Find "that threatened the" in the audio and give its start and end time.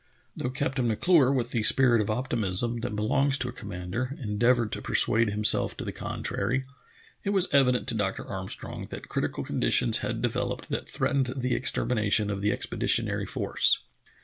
10.69-11.53